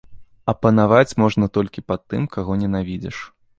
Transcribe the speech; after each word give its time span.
А 0.53 0.55
панаваць 0.65 1.17
можна 1.25 1.51
толькі 1.59 1.85
пад 1.93 2.01
тым, 2.09 2.27
каго 2.39 2.59
ненавідзіш. 2.65 3.23